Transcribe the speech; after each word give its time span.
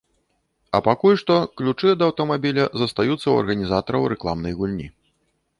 А 0.77 0.79
пакуль 0.87 1.19
што 1.23 1.35
ключы 1.61 1.87
ад 1.95 2.01
аўтамабіля 2.07 2.65
застаюцца 2.81 3.21
ў 3.29 3.35
арганізатараў 3.45 4.11
рэкламнай 4.15 4.53
гульні. 4.63 4.91